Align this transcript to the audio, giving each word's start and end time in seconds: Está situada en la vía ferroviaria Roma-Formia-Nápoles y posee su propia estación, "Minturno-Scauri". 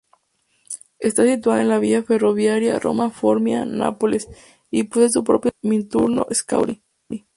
Está 0.97 1.25
situada 1.25 1.61
en 1.61 1.69
la 1.69 1.77
vía 1.77 2.01
ferroviaria 2.01 2.79
Roma-Formia-Nápoles 2.79 4.29
y 4.71 4.85
posee 4.85 5.11
su 5.11 5.23
propia 5.23 5.49
estación, 5.49 5.69
"Minturno-Scauri". 5.69 6.83